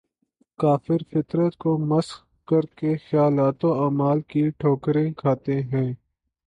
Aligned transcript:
کافر 0.59 1.03
فطرت 1.11 1.55
کو 1.57 1.77
مسخ 1.85 2.17
کر 2.47 2.65
کے 2.77 2.95
خیالات 3.01 3.65
و 3.65 3.73
اعمال 3.83 4.21
کی 4.29 4.49
ٹھوکریں 4.51 5.11
کھاتے 5.13 5.61
ہیں 5.63 5.91